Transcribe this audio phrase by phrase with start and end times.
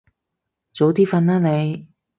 [0.73, 1.87] 早啲瞓啦你